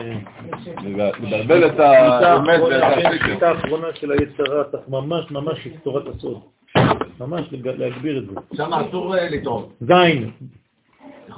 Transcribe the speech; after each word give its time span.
לבלבל 0.00 1.66
את 1.66 1.80
האמת 1.80 2.60
ואת 2.60 3.42
האחרונה 3.42 3.86
של 3.94 4.12
היצרה, 4.12 4.64
צריך 4.64 4.88
ממש 4.88 5.30
ממש 5.30 5.66
את 5.66 5.72
תורת 5.82 6.06
הסוד. 6.06 6.40
ממש 7.20 7.48
להגביר 7.52 8.18
את 8.18 8.24
זה. 8.26 8.56
שם 8.56 8.72
אסור 8.72 9.16
אה, 9.16 9.28
לטעות. 9.28 9.72
זין. 9.80 10.30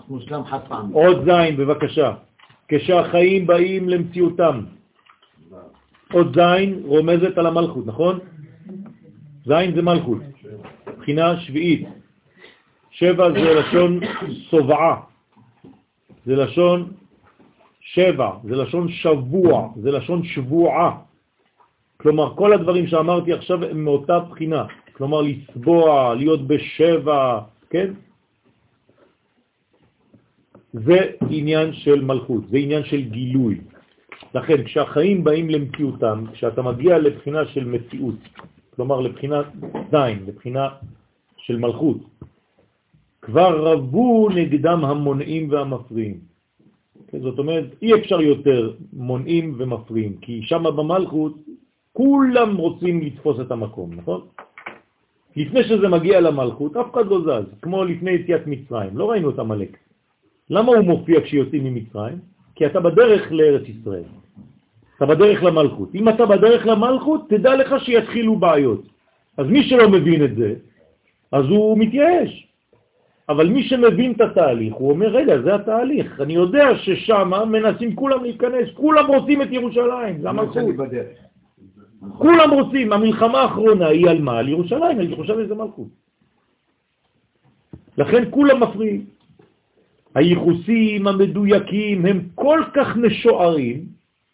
מושלם 0.09 0.45
חד 0.45 0.59
פעם. 0.69 0.93
עוד 0.93 1.25
זין, 1.25 1.57
בבקשה. 1.57 2.13
כשהחיים 2.69 3.47
באים 3.47 3.89
למציאותם. 3.89 4.61
עוד 6.13 6.39
זין 6.39 6.83
רומזת 6.85 7.39
על 7.39 7.47
המלכות, 7.47 7.87
נכון? 7.87 8.19
זין 9.45 9.75
זה 9.75 9.83
מלכות. 9.83 10.23
מבחינה 10.87 11.41
שביעית. 11.41 11.89
שבע 12.91 13.33
זה 13.33 13.55
לשון 13.55 14.01
סובעה. 14.51 15.01
זה 16.27 16.37
לשון 16.37 16.93
שבע, 17.95 18.31
זה 18.45 18.57
לשון 18.57 18.89
שבוע, 18.89 19.69
זה 19.77 19.91
לשון 19.91 20.25
שבועה. 20.25 20.91
כלומר, 21.97 22.35
כל 22.37 22.53
הדברים 22.53 22.87
שאמרתי 22.87 23.33
עכשיו 23.33 23.65
הם 23.65 23.85
מאותה 23.85 24.19
בחינה. 24.19 24.65
כלומר, 24.93 25.21
לסבוע, 25.21 26.15
להיות 26.15 26.47
בשבע, 26.47 27.41
כן? 27.71 27.89
זה 30.73 30.99
עניין 31.31 31.73
של 31.73 32.05
מלכות, 32.05 32.49
זה 32.49 32.57
עניין 32.57 32.85
של 32.85 33.01
גילוי. 33.13 33.61
לכן, 34.35 34.65
כשהחיים 34.65 35.25
באים 35.25 35.51
למציאותם, 35.51 36.25
כשאתה 36.33 36.63
מגיע 36.63 36.99
לבחינה 36.99 37.45
של 37.53 37.65
מציאות, 37.65 38.19
כלומר 38.77 39.01
לבחינת 39.01 39.47
זין, 39.93 40.25
לבחינה 40.27 40.69
של 41.37 41.57
מלכות, 41.61 41.99
כבר 43.23 43.53
רבו 43.73 44.29
נגדם 44.35 44.81
המונעים 44.85 45.51
והמפריעים. 45.51 46.32
זאת 47.21 47.39
אומרת, 47.39 47.65
אי 47.83 47.95
אפשר 47.95 48.21
יותר 48.21 48.73
מונעים 48.93 49.55
ומפריעים, 49.59 50.17
כי 50.21 50.43
שם 50.43 50.65
במלכות 50.65 51.35
כולם 51.93 52.57
רוצים 52.57 53.01
לתפוס 53.01 53.41
את 53.41 53.51
המקום, 53.51 53.91
נכון? 53.95 54.21
לפני 55.37 55.65
שזה 55.65 55.89
מגיע 55.89 56.21
למלכות, 56.21 56.77
אף 56.77 56.93
אחד 56.93 57.07
לא 57.07 57.21
זז, 57.21 57.47
כמו 57.63 57.85
לפני 57.85 58.11
יציאת 58.11 58.47
מצרים, 58.47 58.97
לא 58.97 59.11
ראינו 59.11 59.31
את 59.31 59.39
המלאק. 59.39 59.79
למה 60.51 60.73
הוא 60.73 60.85
מופיע 60.85 61.21
כשיוצאים 61.21 61.65
ממצרים? 61.65 62.19
כי 62.55 62.67
אתה 62.67 62.81
בדרך 62.81 63.33
לארץ 63.33 63.69
ישראל. 63.69 64.03
אתה 64.97 65.07
בדרך 65.07 65.43
למלכות. 65.43 65.95
אם 65.95 66.09
אתה 66.09 66.27
בדרך 66.27 66.67
למלכות, 66.67 67.29
תדע 67.29 67.57
לך 67.57 67.75
שיתחילו 67.85 68.37
בעיות. 68.37 68.83
אז 69.37 69.47
מי 69.47 69.63
שלא 69.63 69.89
מבין 69.89 70.25
את 70.25 70.37
זה, 70.37 70.55
אז 71.33 71.45
הוא 71.45 71.79
מתייאש. 71.79 72.52
אבל 73.29 73.49
מי 73.49 73.63
שמבין 73.63 74.13
את 74.13 74.21
התהליך, 74.21 74.75
הוא 74.75 74.91
אומר, 74.91 75.09
רגע, 75.09 75.41
זה 75.43 75.55
התהליך. 75.55 76.21
אני 76.21 76.35
יודע 76.35 76.69
ששם 76.77 77.31
מנסים 77.49 77.97
כולם 77.97 78.23
להיכנס, 78.23 78.69
כולם 78.75 79.07
רוצים 79.07 79.43
את 79.43 79.49
ירושלים, 79.51 80.21
זה 80.21 80.29
המלכות. 80.29 80.65
כולם 82.19 82.51
רוצים, 82.51 82.93
המלחמה 82.93 83.41
האחרונה 83.41 83.87
היא 83.87 84.11
על 84.11 84.21
מה? 84.21 84.39
על 84.39 84.49
ירושלים, 84.49 84.99
על 84.99 85.11
ירושלים 85.11 85.47
זה 85.47 85.55
מלכות. 85.55 85.89
לכן 87.99 88.31
כולם 88.31 88.63
מפריעים. 88.63 89.05
הייחוסים 90.15 91.07
המדויקים 91.07 92.07
הם 92.07 92.21
כל 92.35 92.61
כך 92.75 92.97
משוערים 92.97 93.85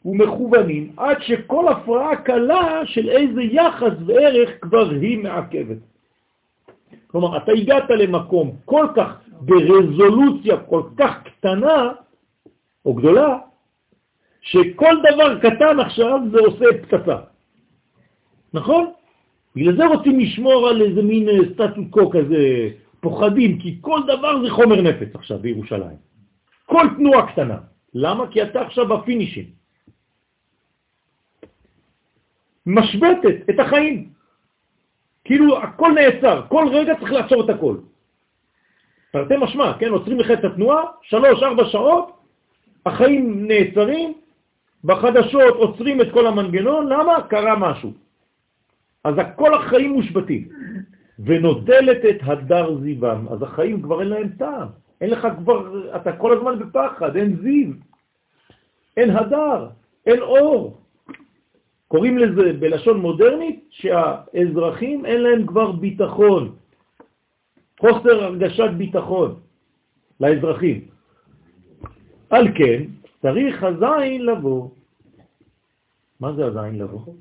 ומכוונים 0.05 0.92
עד 0.97 1.17
שכל 1.20 1.69
הפרעה 1.69 2.17
קלה 2.17 2.86
של 2.86 3.08
איזה 3.08 3.42
יחס 3.42 3.92
וערך 4.06 4.50
כבר 4.61 4.91
היא 4.91 5.19
מעכבת. 5.19 5.88
כלומר, 7.11 7.37
אתה 7.37 7.53
הגעת 7.53 7.91
למקום 7.91 8.56
כל 8.64 8.87
כך, 8.97 9.20
ברזולוציה 9.41 10.56
כל 10.56 10.83
כך 10.97 11.12
קטנה 11.25 11.92
או 12.84 12.95
גדולה, 12.95 13.39
שכל 14.41 14.95
דבר 15.12 15.39
קטן 15.39 15.81
עכשיו 15.81 16.20
זה 16.33 16.39
עושה 16.39 16.64
פצצה. 16.83 17.17
נכון? 18.53 18.92
בגלל 19.56 19.77
זה 19.77 19.86
רוצים 19.86 20.20
לשמור 20.20 20.69
על 20.69 20.83
איזה 20.83 21.03
מין 21.03 21.29
סטטוס 21.53 21.85
קו 21.91 22.11
כזה 22.11 22.70
פוחדים, 23.01 23.58
כי 23.58 23.79
כל 23.80 24.01
דבר 24.07 24.42
זה 24.45 24.51
חומר 24.51 24.80
נפץ 24.83 25.14
עכשיו 25.14 25.39
בירושלים. 25.39 25.96
כל 26.67 26.86
תנועה 26.96 27.33
קטנה. 27.33 27.58
למה? 27.95 28.27
כי 28.30 28.42
אתה 28.42 28.61
עכשיו 28.61 28.89
בפינישים. 28.89 29.45
משבטת 32.67 33.51
את 33.51 33.61
החיים. 33.61 34.17
כאילו 35.28 35.58
הכל 35.58 35.92
נעצר, 35.92 36.42
כל 36.48 36.68
רגע 36.72 36.94
צריך 37.00 37.12
לעצור 37.12 37.44
את 37.44 37.50
הכל. 37.50 37.77
תרתי 39.12 39.34
משמע, 39.40 39.72
כן, 39.78 39.89
עוצרים 39.89 40.18
לך 40.18 40.30
את 40.30 40.44
התנועה, 40.44 40.84
שלוש, 41.02 41.42
ארבע 41.42 41.64
שעות, 41.64 42.12
החיים 42.86 43.48
נעצרים, 43.48 44.12
בחדשות 44.84 45.55
עוצרים 45.55 46.00
את 46.00 46.08
כל 46.12 46.27
המנגנון, 46.27 46.89
למה? 46.89 47.22
קרה 47.28 47.56
משהו. 47.58 47.92
אז 49.05 49.14
כל 49.36 49.55
החיים 49.55 49.90
מושבתים. 49.92 50.48
ונוטלת 51.18 52.05
את 52.10 52.20
הדר 52.22 52.78
זיוון, 52.80 53.27
אז 53.30 53.42
החיים 53.42 53.83
כבר 53.83 54.00
אין 54.00 54.08
להם 54.08 54.28
טעם. 54.28 54.68
אין 55.00 55.10
לך 55.10 55.28
כבר, 55.39 55.90
אתה 55.96 56.12
כל 56.12 56.36
הזמן 56.36 56.58
בפחד, 56.58 57.16
אין 57.16 57.36
זיו, 57.42 57.68
אין 58.96 59.10
הדר, 59.10 59.68
אין 60.06 60.20
אור. 60.20 60.80
קוראים 61.89 62.19
לזה 62.19 62.53
בלשון 62.53 63.01
מודרנית 63.01 63.65
שהאזרחים 63.71 65.07
אין 65.07 65.21
להם 65.23 65.47
כבר 65.47 65.73
ביטחון, 65.73 66.57
חוסר 67.81 68.25
הרגשת 68.25 68.71
ביטחון 68.77 69.41
לאזרחים. 70.21 70.81
על 72.31 72.49
כן, 72.59 72.83
צריך 73.23 73.63
הזין 73.63 74.27
לבוא. 74.27 74.69
מה 76.21 76.33
זה 76.33 76.47
הזין 76.47 76.79
לבוא? 76.79 77.15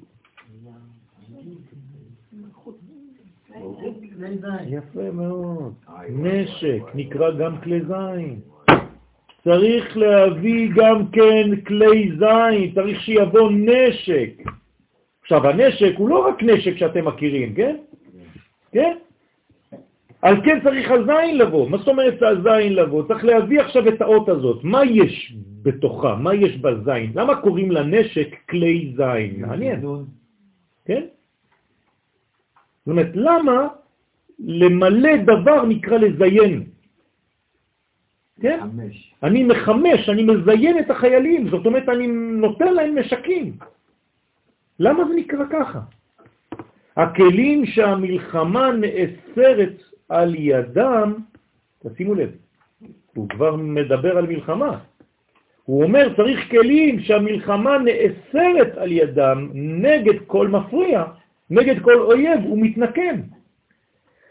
יפה 4.67 5.11
מאוד. 5.11 5.73
נשק, 6.09 6.81
נקרא 6.95 7.31
גם 7.31 7.61
כלי 7.61 7.81
זין. 7.81 8.39
צריך 9.47 9.97
להביא 9.97 10.69
גם 10.75 11.07
כן 11.11 11.55
כלי 11.67 12.11
זין, 12.19 12.71
צריך 12.75 13.01
שיבוא 13.01 13.51
נשק. 13.51 14.43
עכשיו, 15.21 15.47
הנשק 15.47 15.93
הוא 15.97 16.09
לא 16.09 16.27
רק 16.27 16.43
נשק 16.43 16.77
שאתם 16.77 17.05
מכירים, 17.05 17.55
כן? 17.55 17.75
כן? 18.71 18.97
על 20.21 20.35
כן 20.45 20.59
צריך 20.63 20.91
הזין 20.91 21.37
לבוא. 21.37 21.69
מה 21.69 21.77
זאת 21.77 21.87
אומרת 21.87 22.21
הזין 22.21 22.73
לבוא? 22.73 23.07
צריך 23.07 23.25
להביא 23.25 23.61
עכשיו 23.61 23.87
את 23.87 24.01
האות 24.01 24.29
הזאת. 24.29 24.63
מה 24.63 24.85
יש 24.85 25.35
בתוכה? 25.63 26.15
מה 26.15 26.35
יש 26.35 26.57
בזין? 26.57 27.11
למה 27.15 27.41
קוראים 27.41 27.71
לנשק 27.71 28.35
כלי 28.49 28.93
זין? 28.97 29.41
מעניין. 29.41 29.81
כן? 30.85 31.03
זאת 32.85 32.87
אומרת, 32.87 33.11
למה 33.13 33.67
למלא 34.39 35.15
דבר 35.15 35.65
נקרא 35.65 35.97
לזיין? 35.97 36.76
כן? 38.41 38.59
חמש. 38.61 39.13
אני 39.23 39.43
מחמש, 39.43 40.09
אני 40.09 40.23
מזיין 40.23 40.79
את 40.79 40.89
החיילים, 40.91 41.49
זאת 41.49 41.65
אומרת, 41.65 41.89
אני 41.89 42.07
נותן 42.07 42.73
להם 42.73 42.97
נשקים. 42.97 43.53
למה 44.79 45.07
זה 45.07 45.13
נקרא 45.15 45.45
ככה? 45.51 45.79
הכלים 46.97 47.65
שהמלחמה 47.65 48.71
נאסרת 48.71 49.83
על 50.09 50.35
ידם, 50.35 51.13
תשימו 51.83 52.15
לב, 52.15 52.29
הוא 53.13 53.29
כבר 53.29 53.55
מדבר 53.55 54.17
על 54.17 54.27
מלחמה. 54.27 54.79
הוא 55.63 55.83
אומר, 55.83 56.15
צריך 56.15 56.51
כלים 56.51 56.99
שהמלחמה 56.99 57.77
נאסרת 57.77 58.77
על 58.77 58.91
ידם 58.91 59.49
נגד 59.53 60.19
כל 60.27 60.47
מפריע, 60.47 61.03
נגד 61.49 61.81
כל 61.81 61.99
אויב, 61.99 62.39
הוא 62.43 62.57
מתנקם. 62.61 63.15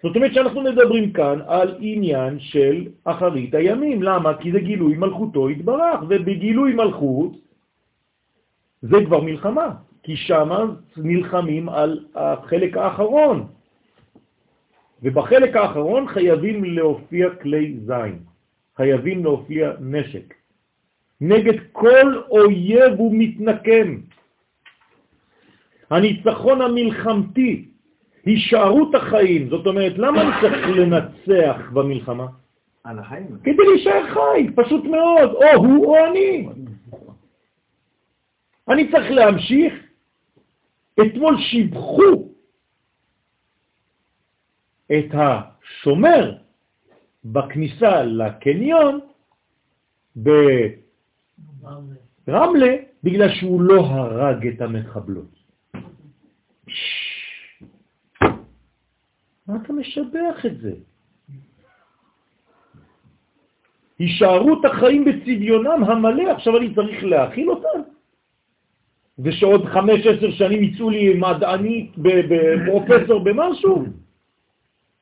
זאת 0.03 0.17
אומרת 0.17 0.35
שאנחנו 0.35 0.63
מדברים 0.63 1.13
כאן 1.13 1.39
על 1.47 1.77
עניין 1.81 2.41
של 2.41 2.89
אחרית 3.05 3.55
הימים. 3.55 4.03
למה? 4.03 4.37
כי 4.37 4.53
זה 4.53 4.61
גילוי 4.61 4.97
מלכותו 4.97 5.49
התברך, 5.49 6.01
ובגילוי 6.09 6.75
מלכות 6.75 7.33
זה 8.83 8.97
כבר 9.07 9.21
מלחמה, 9.21 9.69
כי 10.03 10.17
שם 10.17 10.51
נלחמים 10.97 11.69
על 11.69 12.05
החלק 12.15 12.77
האחרון. 12.77 13.47
ובחלק 15.03 15.57
האחרון 15.57 16.09
חייבים 16.09 16.65
להופיע 16.65 17.27
כלי 17.43 17.77
זין, 17.87 18.19
חייבים 18.77 19.25
להופיע 19.25 19.73
נשק. 19.81 20.35
נגד 21.21 21.55
כל 21.73 22.21
אויב 22.31 23.01
ומתנקם. 23.01 23.97
הניצחון 25.91 26.61
המלחמתי 26.63 27.69
הישארות 28.27 28.95
החיים. 28.95 29.49
זאת 29.49 29.67
אומרת, 29.67 29.99
למה 29.99 30.23
אני 30.23 30.31
צריך 30.41 30.67
לנצח 30.77 31.71
במלחמה? 31.73 32.27
על 32.85 32.99
החיים. 32.99 33.39
כדי 33.45 33.63
להישאר 33.73 34.15
חי, 34.15 34.47
פשוט 34.55 34.85
מאוד, 34.85 35.31
או 35.31 35.47
הוא 35.57 35.87
או 35.87 36.07
אני. 36.07 36.49
אני 38.69 38.91
צריך 38.91 39.11
להמשיך. 39.11 39.75
אתמול 41.03 41.37
שיבחו 41.39 42.29
את 44.93 45.11
השומר 45.13 46.33
בכניסה 47.25 48.03
לקניון 48.03 49.01
רמלה, 52.29 52.77
בגלל 53.05 53.29
שהוא 53.35 53.61
לא 53.61 53.81
הרג 53.81 54.47
את 54.47 54.61
המחבלות. 54.61 55.36
מה 59.49 59.57
אתה 59.65 59.73
משבח 59.73 60.47
את 60.47 60.61
זה? 60.61 60.73
הישארות 63.99 64.65
החיים 64.65 65.05
בצביונם 65.05 65.85
המלא, 65.85 66.31
עכשיו 66.31 66.57
אני 66.57 66.75
צריך 66.75 67.05
להכיל 67.05 67.51
אותם? 67.51 67.81
ושעוד 69.19 69.65
חמש, 69.65 70.07
עשר 70.07 70.31
שנים 70.31 70.63
יצאו 70.63 70.91
לי 70.91 71.15
מדענית, 71.15 71.93
פרופסור 72.67 73.25
במשהו, 73.25 73.85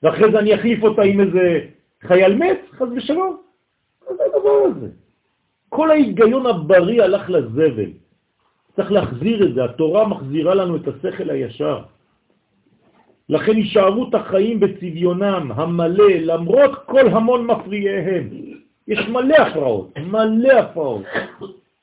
ואחרי 0.02 0.32
זה 0.32 0.38
אני 0.38 0.54
אחליף 0.54 0.82
אותה 0.82 1.02
עם 1.02 1.20
איזה 1.20 1.66
חייל 2.02 2.34
מת, 2.34 2.58
חס 2.72 2.88
ושלום. 2.96 3.36
מה 4.10 4.16
זה 4.16 4.22
הדבר 4.24 4.50
הזה? 4.50 4.88
כל 5.68 5.90
ההיגיון 5.90 6.46
הבריא 6.46 7.02
הלך 7.02 7.30
לזבל. 7.30 7.90
צריך 8.76 8.92
להחזיר 8.92 9.46
את 9.46 9.54
זה, 9.54 9.64
התורה 9.64 10.08
מחזירה 10.08 10.54
לנו 10.54 10.76
את 10.76 10.88
השכל 10.88 11.30
הישר. 11.30 11.82
לכן 13.28 13.56
הישארות 13.56 14.14
החיים 14.14 14.60
בצביונם 14.60 15.52
המלא, 15.54 16.08
למרות 16.08 16.84
כל 16.86 17.08
המון 17.08 17.46
מפריעיהם. 17.46 18.28
יש 18.88 19.08
מלא 19.08 19.36
הפרעות, 19.36 19.98
מלא 19.98 20.52
הפרעות. 20.52 21.04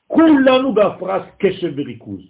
כולנו 0.06 0.74
בהפרעת 0.74 1.22
קשב 1.38 1.72
וריכוז. 1.76 2.20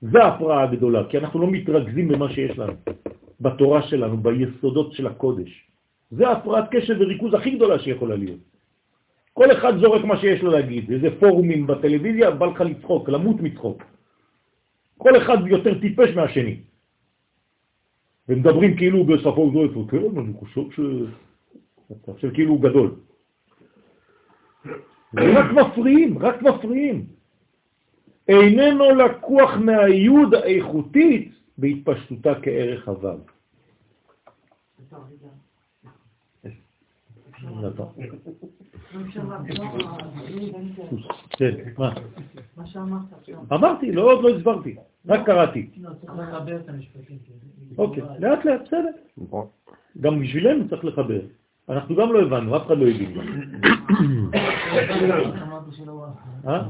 זה 0.00 0.24
ההפרעה 0.24 0.62
הגדולה, 0.62 1.04
כי 1.08 1.18
אנחנו 1.18 1.40
לא 1.40 1.46
מתרכזים 1.46 2.08
במה 2.08 2.30
שיש 2.30 2.58
לנו, 2.58 2.72
בתורה 3.40 3.82
שלנו, 3.82 4.16
ביסודות 4.16 4.92
של 4.92 5.06
הקודש. 5.06 5.50
זה 6.10 6.30
הפרעת 6.30 6.64
קשב 6.70 6.94
וריכוז 6.98 7.34
הכי 7.34 7.50
גדולה 7.50 7.78
שיכולה 7.78 8.16
להיות. 8.16 8.40
כל 9.32 9.52
אחד 9.52 9.78
זורק 9.78 10.04
מה 10.04 10.16
שיש 10.16 10.42
לו 10.42 10.50
להגיד, 10.50 10.92
איזה 10.92 11.08
פורומים 11.20 11.66
בטלוויזיה, 11.66 12.30
בא 12.30 12.46
לך 12.46 12.60
לצחוק, 12.60 13.08
למות 13.08 13.40
מצחוק. 13.40 13.82
כל 14.98 15.16
אחד 15.16 15.46
יותר 15.46 15.78
טיפש 15.78 16.10
מהשני. 16.14 16.71
ומדברים 18.28 18.76
כאילו 18.76 19.04
בשפות 19.04 19.52
זו, 19.52 19.86
כן, 19.90 20.18
אני 20.18 20.32
חושב 20.38 20.70
ש... 20.70 20.80
אתה 22.02 22.12
חושב 22.12 22.34
כאילו 22.34 22.50
הוא 22.50 22.62
גדול. 22.62 22.94
רק 25.16 25.52
מפריעים, 25.52 26.18
רק 26.18 26.42
מפריעים. 26.42 27.06
איננו 28.28 28.94
לקוח 28.94 29.50
מהיוד 29.56 30.34
האיכותית 30.34 31.32
בהתפשטותה 31.58 32.32
כערך 32.42 32.88
הוו. 32.88 33.18
כן, 41.30 41.54
אמרתי, 43.52 43.92
לא, 43.92 44.12
עוד 44.12 44.24
לא 44.24 44.28
הסברתי, 44.28 44.76
רק 45.08 45.26
קראתי. 45.26 45.68
לא, 45.82 45.90
צריך 46.00 46.12
לחבר 46.18 46.56
את 46.56 46.68
המשפטים. 46.68 47.18
אוקיי, 47.78 48.02
לאט 48.18 48.44
לאט, 48.44 48.60
בסדר. 48.64 48.90
גם 50.00 50.20
בשבילנו 50.20 50.68
צריך 50.68 50.84
לחבר. 50.84 51.20
אנחנו 51.68 51.96
גם 51.96 52.12
לא 52.12 52.22
הבנו, 52.22 52.56
אף 52.56 52.66
אחד 52.66 52.78
לא 52.78 52.86
הבין. 52.88 53.18
אה? 56.48 56.62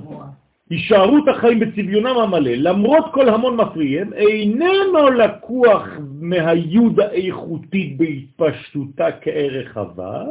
הישארות 0.70 1.29
החיים 1.29 1.61
בצביונם 1.61 2.17
המלא, 2.17 2.50
למרות 2.50 3.05
כל 3.12 3.29
המון 3.29 3.56
מפריעים, 3.56 4.12
איננו 4.12 5.11
לקוח 5.11 5.88
מהיוד 6.20 7.00
האיכותית 7.00 7.96
בהתפשטותה 7.99 9.06
כערך 9.20 9.76
הבא, 9.76 10.25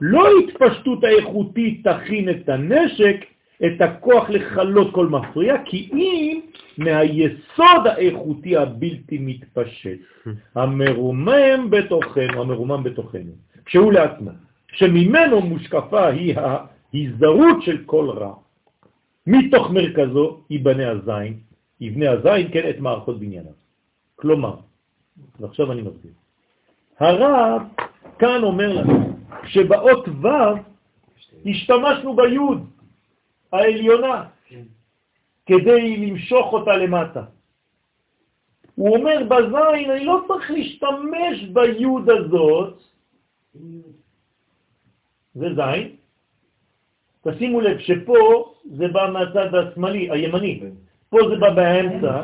לא 0.00 0.28
התפשטות 0.38 1.04
האיכותית 1.04 1.88
תכין 1.88 2.30
את 2.30 2.48
הנשק, 2.48 3.24
את 3.66 3.80
הכוח 3.80 4.30
לחלות 4.30 4.94
כל 4.94 5.06
מפריע, 5.06 5.54
כי 5.64 5.90
אם 5.92 6.40
מהיסוד 6.78 7.86
האיכותי 7.86 8.56
הבלתי 8.56 9.18
מתפשט, 9.20 9.98
המרומם 10.54 11.70
בתוכנו, 11.70 12.40
המרומם 12.40 12.82
בתוכנו, 12.82 13.32
שהוא 13.66 13.92
לעצמה, 13.92 14.30
שממנו 14.72 15.40
מושקפה 15.40 16.06
היא 16.06 16.34
ההזדרות 16.36 17.62
של 17.62 17.82
כל 17.86 18.10
רע. 18.10 18.34
מתוך 19.26 19.70
מרכזו 19.70 20.40
ייבנה 20.50 20.90
הזין, 20.90 21.38
יבנה 21.80 22.10
הזין, 22.10 22.48
כן, 22.52 22.70
את 22.70 22.80
מערכות 22.80 23.20
בנייניו. 23.20 23.52
כלומר, 24.16 24.54
ועכשיו 25.40 25.72
אני 25.72 25.82
מסביר, 25.82 26.12
הרב 27.00 27.62
כאן 28.18 28.42
אומר 28.42 28.72
לנו 28.72 29.18
שבאות 29.44 30.08
ו' 30.08 30.28
השתמשנו 31.46 32.16
ביוד 32.16 32.71
העליונה 33.52 34.24
כדי 35.46 35.96
למשוך 35.96 36.52
אותה 36.52 36.76
למטה. 36.76 37.22
הוא 38.74 38.96
אומר 38.96 39.18
בזין, 39.28 39.90
אני 39.90 40.04
לא 40.04 40.24
צריך 40.28 40.50
להשתמש 40.50 41.42
ביוד 41.52 42.10
הזאת, 42.10 42.78
זה 45.34 45.46
זין, 45.54 45.96
תשימו 47.22 47.60
לב 47.60 47.78
שפה 47.78 48.52
זה 48.64 48.88
בא 48.88 49.10
מהצד 49.12 49.54
השמאלי, 49.54 50.10
הימני, 50.10 50.60
פה 51.08 51.18
זה 51.30 51.36
בא 51.36 51.50
באמצע, 51.50 52.22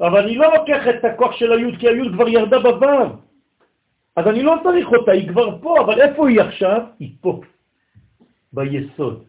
אבל 0.00 0.22
אני 0.22 0.34
לא 0.34 0.54
לוקח 0.54 0.88
את 0.88 1.04
הכוח 1.04 1.32
של 1.32 1.52
היוד, 1.52 1.74
כי 1.80 1.88
היוד 1.88 2.12
כבר 2.14 2.28
ירדה 2.28 2.58
בוו. 2.58 3.16
אז 4.16 4.26
אני 4.26 4.42
לא 4.42 4.54
צריך 4.62 4.88
אותה, 4.92 5.12
היא 5.12 5.28
כבר 5.28 5.58
פה, 5.62 5.80
אבל 5.80 6.00
איפה 6.00 6.28
היא 6.28 6.40
עכשיו? 6.40 6.80
היא 6.98 7.12
פה, 7.20 7.40
ביסוד. 8.52 9.27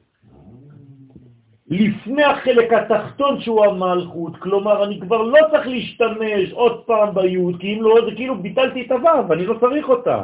לפני 1.69 2.23
החלק 2.23 2.73
התחתון 2.73 3.41
שהוא 3.41 3.65
המלכות, 3.65 4.37
כלומר 4.37 4.83
אני 4.83 4.99
כבר 4.99 5.21
לא 5.21 5.37
צריך 5.51 5.67
להשתמש 5.67 6.51
עוד 6.51 6.83
פעם 6.85 7.13
ביוד, 7.13 7.55
כי 7.59 7.73
אם 7.73 7.81
לא 7.81 7.95
זה 8.09 8.15
כאילו 8.15 8.41
ביטלתי 8.41 8.85
את 8.85 8.91
הוו, 8.91 9.33
אני 9.33 9.45
לא 9.45 9.55
צריך 9.59 9.89
אותה. 9.89 10.21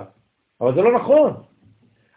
אבל 0.62 0.76
זה 0.76 0.82
לא 0.82 0.96
נכון. 0.96 1.34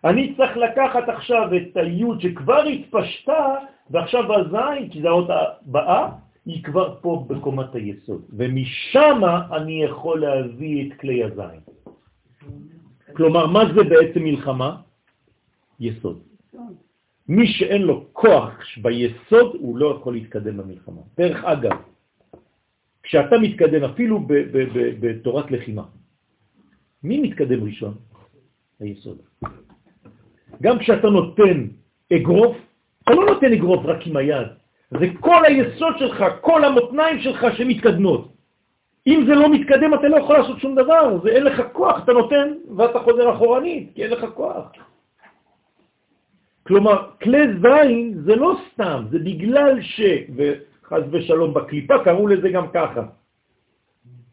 אני 0.04 0.34
צריך 0.36 0.56
לקחת 0.56 1.08
עכשיו 1.08 1.48
את 1.56 1.76
היוד 1.76 2.20
שכבר 2.20 2.62
התפשטה, 2.62 3.54
ועכשיו 3.90 4.24
הזין, 4.34 4.88
כי 4.88 5.02
זה 5.02 5.08
האות 5.08 5.28
הבאה, 5.30 6.08
היא 6.46 6.64
כבר 6.64 6.94
פה 7.00 7.24
בקומת 7.28 7.74
היסוד. 7.74 8.22
ומשם 8.32 9.20
אני 9.52 9.82
יכול 9.84 10.20
להביא 10.20 10.88
את 10.88 11.00
כלי 11.00 11.24
הזין. 11.24 11.60
כלומר, 13.16 13.46
מה 13.46 13.64
זה 13.74 13.82
בעצם 13.84 14.24
מלחמה? 14.24 14.76
יסוד. 15.80 16.20
מי 17.28 17.46
שאין 17.46 17.82
לו 17.82 18.04
כוח 18.12 18.52
ביסוד, 18.82 19.56
הוא 19.60 19.78
לא 19.78 19.96
יכול 20.00 20.12
להתקדם 20.14 20.56
במלחמה. 20.56 21.00
דרך 21.18 21.44
אגב, 21.44 21.76
כשאתה 23.02 23.38
מתקדם 23.38 23.84
אפילו 23.84 24.26
בתורת 25.00 25.50
לחימה, 25.50 25.82
מי 27.02 27.20
מתקדם 27.20 27.64
ראשון? 27.64 27.94
היסוד. 28.80 29.18
גם 30.62 30.78
כשאתה 30.78 31.10
נותן 31.10 31.66
אגרוף, 32.12 32.56
אתה 33.02 33.12
לא 33.12 33.26
נותן 33.26 33.52
אגרוף 33.52 33.84
רק 33.84 34.06
עם 34.06 34.16
היד, 34.16 34.46
זה 34.90 35.06
כל 35.20 35.44
היסוד 35.44 35.98
שלך, 35.98 36.24
כל 36.40 36.64
המותניים 36.64 37.20
שלך 37.20 37.46
שמתקדמות. 37.56 38.32
אם 39.06 39.24
זה 39.26 39.34
לא 39.34 39.52
מתקדם, 39.52 39.94
אתה 39.94 40.08
לא 40.08 40.16
יכול 40.16 40.38
לעשות 40.38 40.60
שום 40.60 40.74
דבר, 40.74 41.20
זה 41.22 41.28
אין 41.28 41.44
לך 41.44 41.62
כוח, 41.72 42.04
אתה 42.04 42.12
נותן 42.12 42.52
ואתה 42.76 42.98
חוזר 42.98 43.32
אחורנית, 43.34 43.90
כי 43.94 44.02
אין 44.04 44.10
לך 44.10 44.24
כוח. 44.34 44.72
כלומר, 46.68 47.10
כלי 47.22 47.42
זין 47.64 48.20
זה 48.24 48.36
לא 48.36 48.60
סתם, 48.68 49.04
זה 49.10 49.18
בגלל 49.18 49.80
ש... 49.80 50.00
וחז 50.36 51.02
ושלום 51.10 51.54
בקליפה 51.54 51.94
קראו 52.04 52.28
לזה 52.28 52.48
גם 52.48 52.66
ככה. 52.68 53.02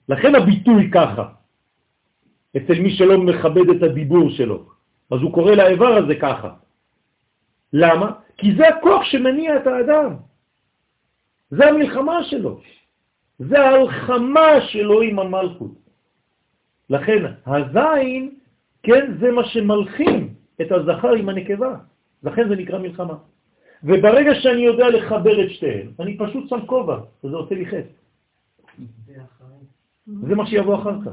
לכן 0.10 0.36
הביטוי 0.36 0.92
ככה, 0.92 1.26
אצל 2.58 2.78
מי 2.84 2.92
שלא 2.92 3.18
מכבד 3.18 3.70
את 3.70 3.84
הדיבור 3.84 4.30
שלו. 4.30 4.68
אז 5.12 5.20
הוא 5.22 5.34
קורא 5.34 5.52
לאיבר 5.52 5.94
הזה 6.04 6.16
ככה. 6.16 6.50
למה? 7.74 8.12
כי 8.38 8.56
זה 8.56 8.68
הכוח 8.68 9.04
שמניע 9.04 9.56
את 9.56 9.68
האדם. 9.68 10.12
זה 11.50 11.64
המלחמה 11.66 12.24
שלו. 12.24 12.62
זה 13.40 13.60
ההלחמה 13.60 14.62
שלו 14.76 15.02
עם 15.02 15.20
המלכות. 15.20 15.76
לכן 16.90 17.22
הזין, 17.46 18.24
כן, 18.84 19.04
זה 19.20 19.32
מה 19.32 19.44
שמלחים 19.44 20.34
את 20.62 20.72
הזכר 20.72 21.14
עם 21.14 21.30
הנקבה. 21.30 21.95
לכן 22.26 22.50
זה 22.50 22.56
נקרא 22.56 22.80
מלחמה. 22.80 23.14
וברגע 23.84 24.36
שאני 24.36 24.62
יודע 24.62 24.90
לחבר 24.90 25.46
את 25.46 25.50
שתיהן, 25.50 25.88
אני 26.00 26.18
פשוט 26.18 26.50
שם 26.50 26.66
כובע, 26.66 27.00
וזה 27.24 27.36
עושה 27.36 27.56
לי 27.56 27.66
חטא. 27.66 27.94
זה 30.08 30.36
מה 30.36 30.48
שיבוא 30.48 30.76
אחר 30.76 31.02
כך. 31.06 31.12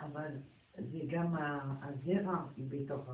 אבל 0.00 0.30
זה 0.76 0.98
גם 1.08 1.34
הזרע 1.82 2.36
בתוך 2.58 3.10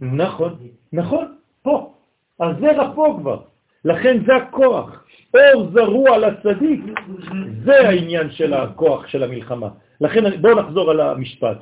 נכון, 0.00 0.56
נכון, 0.92 1.36
פה. 1.62 1.94
הזרע 2.40 2.94
פה 2.94 3.16
כבר. 3.20 3.42
לכן 3.84 4.24
זה 4.26 4.36
הכוח. 4.36 5.04
אור 5.34 5.70
זרוע 5.70 6.18
לצדיק, 6.18 6.80
זה 7.64 7.88
העניין 7.88 8.30
של 8.30 8.54
הכוח 8.54 9.06
של 9.06 9.22
המלחמה. 9.22 9.68
לכן 10.00 10.40
בואו 10.40 10.54
נחזור 10.54 10.90
על 10.90 11.00
המשפט. 11.00 11.58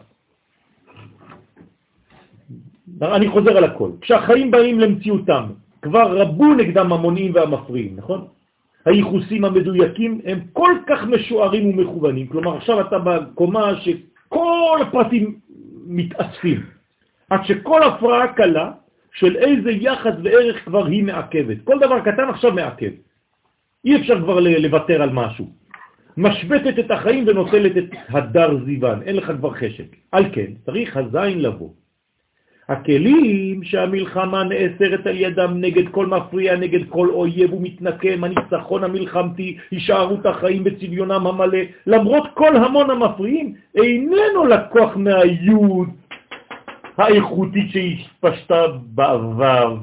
אני 3.03 3.29
חוזר 3.29 3.57
על 3.57 3.65
הכל. 3.65 3.91
כשהחיים 4.01 4.51
באים 4.51 4.81
למציאותם, 4.81 5.45
כבר 5.83 6.21
רבו 6.21 6.55
נגדם 6.55 6.93
המונעים 6.93 7.35
והמפריעים, 7.35 7.97
נכון? 7.97 8.27
הייחוסים 8.85 9.45
המדויקים 9.45 10.21
הם 10.25 10.41
כל 10.53 10.73
כך 10.87 11.05
משוערים 11.05 11.71
ומכוונים, 11.71 12.27
כלומר 12.27 12.57
עכשיו 12.57 12.81
אתה 12.81 12.99
בקומה 12.99 13.81
שכל 13.81 14.79
הפרטים 14.83 15.39
מתאספים, 15.87 16.61
עד 17.31 17.45
שכל 17.45 17.83
הפרעה 17.83 18.33
קלה 18.33 18.73
של 19.13 19.37
איזה 19.37 19.71
יחס 19.71 20.13
וערך 20.25 20.65
כבר 20.65 20.87
היא 20.87 21.05
מעכבת. 21.05 21.57
כל 21.65 21.79
דבר 21.79 22.01
קטן 22.01 22.29
עכשיו 22.29 22.53
מעכב. 22.53 22.91
אי 23.85 23.97
אפשר 23.97 24.21
כבר 24.23 24.41
לוותר 24.41 25.03
על 25.03 25.11
משהו. 25.13 25.47
משבטת 26.17 26.79
את 26.79 26.91
החיים 26.91 27.25
ונוטלת 27.29 27.77
את 27.77 27.91
הדר 28.09 28.65
זיוון, 28.65 29.03
אין 29.03 29.17
לך 29.17 29.33
כבר 29.39 29.51
חשק. 29.51 29.97
על 30.13 30.25
כן, 30.33 30.53
צריך 30.67 30.97
הזין 30.97 31.43
לבוא. 31.43 31.71
הכלים 32.69 33.65
שהמלחמה 33.65 34.45
נאסרת 34.45 35.07
על 35.07 35.17
ידם 35.17 35.53
נגד 35.61 35.89
כל 35.89 36.07
מפריע, 36.07 36.57
נגד 36.57 36.89
כל 36.89 37.09
אויב 37.09 37.53
ומתנקם, 37.53 38.25
הניצחון 38.25 38.85
המלחמתי, 38.85 39.59
הישארות 39.71 40.27
החיים 40.27 40.65
בצביונם 40.65 41.27
המלא, 41.27 41.59
למרות 41.87 42.25
כל 42.35 42.57
המון 42.57 42.91
המפריעים, 42.91 43.55
איננו 43.75 44.47
לקוח 44.47 44.97
מהיוד 44.97 45.89
האיכותית 46.99 47.71
שהשפשתה 47.71 48.67
בעבר. 48.85 49.77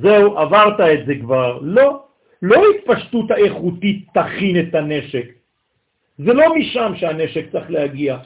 זהו, 0.00 0.38
עברת 0.38 0.80
את 0.80 1.06
זה 1.06 1.14
כבר. 1.20 1.58
לא, 1.62 2.02
לא 2.42 2.62
התפשטות 2.70 3.30
האיכותית 3.30 4.06
תכין 4.14 4.60
את 4.60 4.74
הנשק. 4.74 5.26
זה 6.18 6.32
לא 6.32 6.54
משם 6.56 6.92
שהנשק 6.96 7.52
צריך 7.52 7.70
להגיע. 7.70 8.16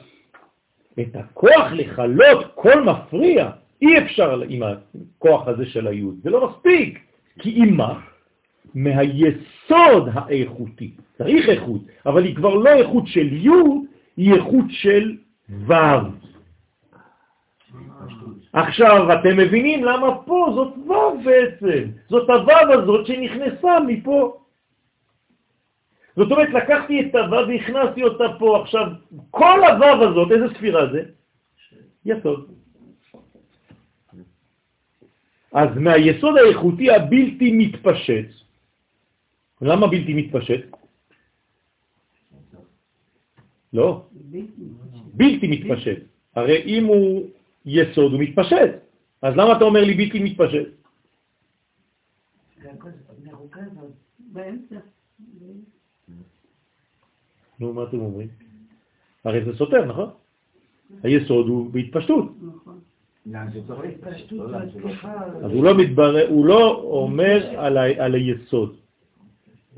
את 1.01 1.15
הכוח 1.15 1.71
לחלות 1.71 2.45
כל 2.55 2.83
מפריע, 2.83 3.49
אי 3.81 3.97
אפשר 3.97 4.41
עם 4.49 4.63
הכוח 4.63 5.47
הזה 5.47 5.65
של 5.65 5.87
היוד, 5.87 6.15
זה 6.23 6.29
לא 6.29 6.49
מספיק, 6.49 6.99
כי 7.39 7.49
אם 7.49 7.77
מה? 7.77 7.99
מהיסוד 8.75 10.09
האיכותי, 10.13 10.91
צריך 11.17 11.49
איכות, 11.49 11.81
אבל 12.05 12.23
היא 12.23 12.35
כבר 12.35 12.55
לא 12.55 12.69
איכות 12.69 13.07
של 13.07 13.27
יוד, 13.31 13.81
היא 14.17 14.33
איכות 14.33 14.65
של 14.69 15.17
ו'. 15.67 15.73
עכשיו, 18.53 19.13
אתם 19.13 19.37
מבינים 19.37 19.83
למה 19.83 20.17
פה 20.25 20.51
זאת 20.55 20.73
ו' 20.87 21.23
בעצם, 21.23 21.89
זאת 22.09 22.29
הו' 22.29 22.73
הזאת 22.73 23.07
שנכנסה 23.07 23.79
מפה. 23.87 24.35
זאת 26.15 26.31
אומרת, 26.31 26.49
לקחתי 26.49 27.01
את 27.01 27.15
הו' 27.15 27.47
והכנסתי 27.47 28.03
אותה 28.03 28.23
פה. 28.39 28.61
עכשיו, 28.61 28.85
כל 29.31 29.59
הו' 29.63 30.03
הזאת, 30.09 30.31
איזה 30.31 30.45
ספירה 30.55 30.91
זה? 30.91 31.03
יסוד. 32.05 32.51
אז 35.53 35.69
מהיסוד 35.77 36.37
האיכותי 36.37 36.91
הבלתי 36.91 37.51
מתפשט, 37.51 38.29
למה 39.61 39.87
בלתי 39.87 40.13
מתפשט? 40.13 40.61
לא, 43.73 44.05
בלתי 45.13 45.47
מתפשט. 45.47 45.97
הרי 46.35 46.63
אם 46.65 46.85
הוא 46.85 47.29
יסוד 47.65 48.13
הוא 48.13 48.21
מתפשט, 48.21 48.71
אז 49.21 49.33
למה 49.37 49.57
אתה 49.57 49.63
אומר 49.63 49.83
לי 49.83 49.93
בלתי 49.93 50.19
מתפשט? 50.19 50.67
נו, 57.59 57.73
מה 57.73 57.83
אתם 57.83 57.99
אומרים? 57.99 58.27
הרי 59.25 59.45
זה 59.45 59.55
סותר, 59.57 59.85
נכון? 59.85 60.09
היסוד 61.03 61.47
הוא 61.47 61.71
בהתפשטות. 61.71 62.25
נכון. 62.41 62.79
אז 65.43 65.51
הוא 65.51 65.63
לא 65.63 65.77
מתברר, 65.77 66.29
הוא 66.29 66.45
לא 66.45 66.81
אומר 66.83 67.59
על 67.99 68.15
היסוד. 68.15 68.75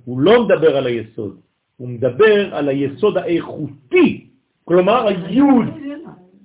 הוא 0.06 0.20
לא 0.20 0.46
מדבר 0.46 0.78
על 0.78 0.86
היסוד, 0.88 1.40
הוא 1.78 1.90
מדבר 1.90 2.56
על 2.56 2.70
היסוד 2.70 3.18
האיכותי. 3.18 4.28
כלומר, 4.66 5.08
היוד, 5.08 5.66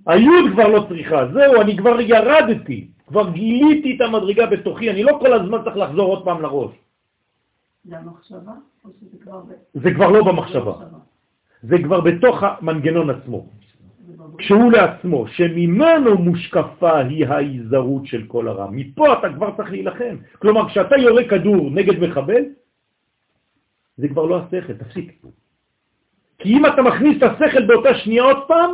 היוד 0.07 0.45
כבר 0.52 0.69
לא 0.69 0.87
צריכה, 0.88 1.28
זהו, 1.33 1.61
אני 1.61 1.76
כבר 1.76 2.00
ירדתי, 2.00 2.88
כבר 3.07 3.31
גיליתי 3.31 3.97
את 3.97 4.00
המדרגה 4.00 4.47
בתוכי, 4.47 4.90
אני 4.90 5.02
לא 5.02 5.19
כל 5.21 5.33
הזמן 5.33 5.59
צריך 5.64 5.76
לחזור 5.76 6.07
עוד 6.07 6.25
פעם 6.25 6.43
לראש. 6.43 6.73
זה 7.85 7.99
המחשבה? 7.99 8.52
זה 9.75 9.95
כבר 9.95 10.11
לא 10.11 10.25
במחשבה. 10.25 10.75
זה 11.62 11.76
כבר 11.82 12.00
בתוך 12.00 12.42
המנגנון 12.42 13.10
עצמו. 13.10 13.46
כשהוא 14.38 14.72
לעצמו, 14.72 15.26
שממנו 15.28 16.18
מושקפה 16.18 16.98
היא 16.98 17.26
ההיזרות 17.26 18.06
של 18.06 18.22
כל 18.26 18.48
הרע. 18.48 18.68
מפה 18.70 19.12
אתה 19.12 19.28
כבר 19.34 19.56
צריך 19.56 19.70
להילחם. 19.70 20.16
כלומר, 20.38 20.68
כשאתה 20.68 20.96
יורה 20.96 21.25
כדור 21.25 21.70
נגד 21.70 21.98
מחבל, 22.00 22.42
זה 23.96 24.08
כבר 24.08 24.25
לא 24.26 24.38
השכל, 24.38 24.72
תפסיק. 24.72 25.22
כי 26.38 26.48
אם 26.48 26.66
אתה 26.66 26.82
מכניס 26.82 27.16
את 27.16 27.22
השכל 27.22 27.66
באותה 27.66 27.94
שנייה 27.94 28.22
עוד 28.22 28.48
פעם, 28.48 28.70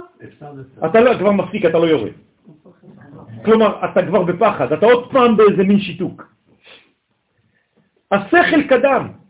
אתה 0.84 1.00
לא, 1.00 1.18
כבר 1.18 1.32
מפסיק, 1.32 1.66
אתה 1.66 1.78
לא 1.78 1.86
יורה. 1.86 2.10
כלומר, 3.44 3.84
אתה 3.84 4.06
כבר 4.06 4.22
בפחד, 4.22 4.72
אתה 4.72 4.86
עוד 4.86 5.12
פעם 5.12 5.36
באיזה 5.36 5.62
מין 5.62 5.80
שיתוק. 5.80 6.22
השכל 8.12 8.62
קדם. 8.68 9.21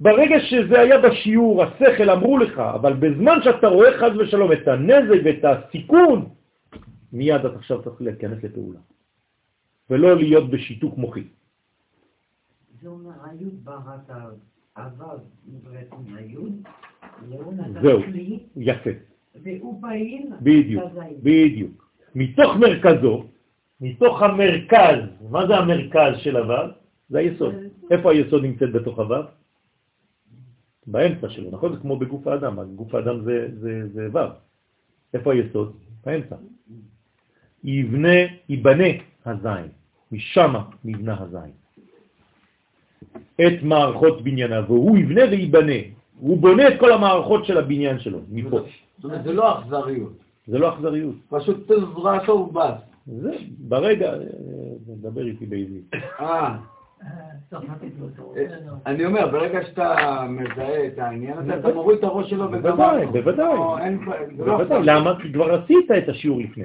ברגע 0.00 0.40
שזה 0.40 0.80
היה 0.80 0.98
בשיעור, 0.98 1.62
השכל 1.62 2.10
אמרו 2.10 2.38
לך, 2.38 2.58
אבל 2.58 2.92
בזמן 2.92 3.38
שאתה 3.44 3.68
רואה 3.68 3.98
חז 3.98 4.16
ושלום 4.18 4.52
את 4.52 4.68
הנזק 4.68 5.20
ואת 5.24 5.44
הסיכון, 5.44 6.28
מיד 7.12 7.44
אתה 7.44 7.56
עכשיו 7.56 7.82
צריך 7.82 8.02
להיכנס 8.02 8.44
לפעולה, 8.44 8.80
ולא 9.90 10.16
להיות 10.16 10.50
בשיתוק 10.50 10.98
מוחי. 10.98 11.24
זה 12.82 12.88
אומר, 12.88 13.10
היוד 13.24 13.64
בראת 13.64 14.10
עבד 14.74 15.18
נבראת 15.52 15.92
מן 15.92 16.16
היוד, 16.16 16.52
זהו, 17.82 18.00
יפה. 18.56 18.90
והוא 19.42 19.80
פעיל, 19.80 20.26
בדיוק, 20.42 20.84
בדיוק. 21.22 21.90
מתוך 22.14 22.56
מרכזו, 22.56 23.24
מתוך 23.80 24.22
המרכז, 24.22 24.98
מה 25.30 25.46
זה 25.46 25.56
המרכז 25.56 26.12
של 26.18 26.36
הוו? 26.36 26.70
זה 27.08 27.18
היסוד. 27.18 27.54
איפה 27.90 28.12
היסוד 28.12 28.42
נמצאת 28.42 28.72
בתוך 28.72 28.98
הוו? 28.98 29.22
באמצע 30.86 31.28
שלו, 31.28 31.50
נכון? 31.50 31.74
זה 31.74 31.80
כמו 31.80 31.96
בגוף 31.96 32.26
האדם, 32.26 32.58
גוף 32.76 32.94
האדם 32.94 33.24
זה, 33.24 33.48
זה, 33.60 33.88
זה 33.92 34.08
ו'. 34.12 34.18
איפה 35.14 35.32
היסוד? 35.32 35.76
באמצע. 36.06 36.36
יבנה, 37.64 38.18
יבנה 38.48 38.84
הזין, 39.26 39.68
משם 40.12 40.54
נבנה 40.84 41.16
הזין. 41.20 41.52
את 43.40 43.62
מערכות 43.62 44.22
בניינה, 44.22 44.60
והוא 44.66 44.98
יבנה 44.98 45.20
ויבנה. 45.30 45.80
הוא 46.20 46.38
בונה 46.38 46.68
את 46.68 46.80
כל 46.80 46.92
המערכות 46.92 47.44
של 47.44 47.58
הבניין 47.58 47.98
שלו, 47.98 48.20
מפה. 48.30 48.60
זאת 48.96 49.04
אומרת, 49.04 49.24
זה 49.24 49.32
לא 49.32 49.58
אכזריות. 49.58 50.12
זה 50.46 50.58
לא 50.58 50.74
אכזריות. 50.74 51.14
פשוט 51.28 51.72
תזרעתו 51.72 52.32
ובס. 52.32 52.80
זה, 53.06 53.30
ברגע, 53.58 54.12
אה, 54.12 54.18
נדבר 54.88 55.26
איתי 55.26 55.46
בעברית. 55.46 55.90
אה. 56.20 56.56
אני 58.86 59.04
אומר, 59.04 59.28
ברגע 59.28 59.64
שאתה 59.64 60.24
מזהה 60.28 60.86
את 60.86 60.98
העניין 60.98 61.38
הזה, 61.38 61.58
אתה 61.58 61.74
מוריד 61.74 61.98
את 61.98 62.04
הראש 62.04 62.30
שלו 62.30 62.50
בוודאי, 62.50 63.06
בוודאי. 63.06 63.56
לא 64.38 64.58
למה? 64.82 65.22
כי 65.22 65.32
כבר 65.32 65.54
עשית 65.54 65.90
את 65.90 66.08
השיעור 66.08 66.40
לפני. 66.40 66.64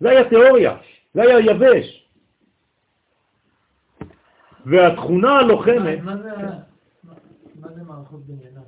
זה 0.00 0.10
היה 0.10 0.28
תיאוריה, 0.28 0.76
זה 1.14 1.22
היה 1.22 1.40
יבש. 1.40 2.08
והתכונה 4.66 5.38
הלוחמת... 5.38 5.98
מה 6.02 6.16
זה 7.74 7.82
מערכות 7.84 8.20
בניינה? 8.26 8.60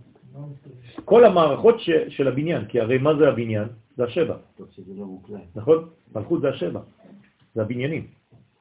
כל 1.04 1.24
המערכות 1.24 1.76
של 2.08 2.28
הבניין, 2.28 2.64
כי 2.64 2.80
הרי 2.80 2.98
מה 2.98 3.14
זה 3.14 3.28
הבניין? 3.28 3.68
זה 3.96 4.04
השבע. 4.04 4.36
לא 4.96 5.06
נכון? 5.56 5.88
מלכות 6.14 6.40
זה 6.40 6.48
השבע, 6.48 6.80
זה 7.54 7.62
הבניינים. 7.62 8.17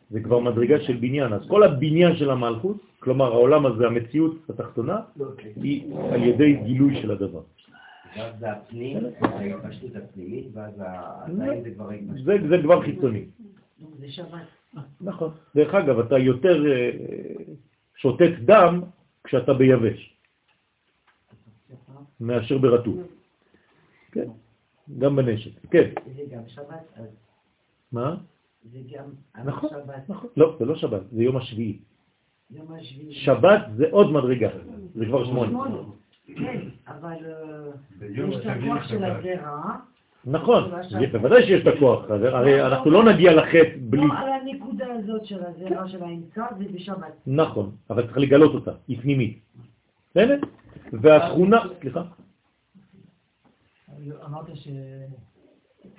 זה 0.09 0.19
כבר 0.23 0.39
מדרגה 0.39 0.79
של 0.79 0.95
בניין. 0.95 1.33
אז 1.33 1.41
כל 1.47 1.63
הבניין 1.63 2.15
של 2.15 2.29
המלכות, 2.29 2.77
כלומר 2.99 3.25
העולם 3.25 3.65
הזה, 3.65 3.87
המציאות 3.87 4.49
התחתונה, 4.49 4.99
אוקיי. 5.19 5.53
היא 5.55 5.93
על 6.11 6.23
ידי 6.23 6.53
גילוי 6.63 7.01
של 7.01 7.11
הדבר. 7.11 7.41
זה 8.39 8.51
הפנים, 8.51 8.97
ההתפשטות 9.21 9.95
הפנימית, 9.95 10.47
ואז 10.53 10.73
העדיין 10.79 11.63
זה 11.63 11.71
כבר 11.71 11.89
ההתפשטות. 11.89 12.49
זה 12.49 12.57
כבר 12.63 12.81
חיצוני. 12.81 13.25
זה 13.99 14.09
שבת. 14.09 14.47
נכון. 15.01 15.31
דרך 15.55 15.73
אגב, 15.75 15.99
אתה 15.99 16.17
יותר 16.17 16.71
אה, 16.71 16.91
שותת 17.95 18.31
דם 18.45 18.81
כשאתה 19.23 19.53
ביבש, 19.53 20.17
מאשר 22.19 22.57
ברטוב. 22.57 23.07
כן, 24.11 24.27
גם 24.99 25.15
בנשק. 25.15 25.51
כן. 25.71 25.89
זה 26.15 26.21
גם 26.31 26.41
שבת 26.47 26.85
אז. 26.95 27.09
מה? 27.91 28.15
זה 28.71 28.79
גם 28.91 29.45
נכון, 29.45 29.69
שבת. 29.69 30.09
נכון. 30.09 30.29
לא, 30.38 30.55
זה 30.59 30.65
לא 30.65 30.75
שבת, 30.75 31.01
זה 31.12 31.24
יום 31.24 31.38
השביעי. 31.38 31.79
יום 32.51 32.74
השביעי. 32.74 33.13
שבת 33.13 33.62
זה 33.75 33.86
עוד 33.91 34.12
מדרגה, 34.12 34.50
זה 34.95 35.05
כבר 35.05 35.25
שמונה. 35.25 35.59
כן, 36.36 36.59
אבל 36.88 37.17
אה, 37.25 38.07
יש 38.07 38.36
את 38.36 38.45
הכוח 38.45 38.88
של 38.88 39.03
הזרע, 39.03 39.77
נכון, 40.25 40.71
בוודאי 41.12 41.43
שיש 41.45 41.67
את 41.67 41.74
הכוח, 41.75 42.09
הרי 42.09 42.65
אנחנו 42.67 42.91
לא 42.91 43.03
נגיע 43.03 43.33
לחטא 43.33 43.77
בלי... 43.89 44.07
לא, 44.07 44.13
על 44.13 44.29
הנקודה 44.31 44.86
הזאת 44.93 45.25
של 45.25 45.39
הזרע 45.43 45.88
של 45.88 46.03
האמצע 46.03 46.45
זה 46.57 46.65
בשבת. 46.74 47.13
נכון, 47.27 47.71
אבל 47.89 48.05
צריך 48.05 48.17
לגלות 48.17 48.53
אותה, 48.53 48.71
היא 48.88 49.01
פנימית. 49.01 49.39
בסדר? 50.12 50.39
והתכונה, 50.93 51.57
סליחה? 51.81 52.03
אמרת 54.25 54.45
ש... 54.55 54.67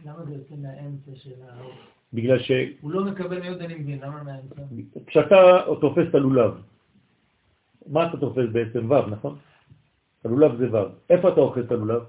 למה 0.05 0.25
זה 0.25 0.35
יוצא 0.35 0.55
מהאמצע 0.55 1.11
של 1.15 1.43
ה... 1.49 1.63
בגלל 2.13 2.39
ש... 2.39 2.51
הוא 2.81 2.93
לא 2.93 3.05
מקבל 3.05 3.41
מיוד, 3.41 3.63
אני 3.63 3.75
מבין, 3.75 3.99
למה 4.03 4.23
מהאמצע? 4.23 4.63
כשאתה 5.07 5.37
תופס 5.81 6.05
את 6.11 6.15
הלולב, 6.15 6.55
מה 7.87 8.07
אתה 8.07 8.17
תופס 8.17 8.45
בעצם? 8.53 8.91
ו', 8.91 9.07
נכון? 9.11 9.37
הלולב 10.25 10.57
זה 10.57 10.73
ו'. 10.73 10.87
איפה 11.11 11.29
אתה 11.29 11.41
אוחז 11.41 11.65
את 11.65 11.73
הלולב? 11.73 12.03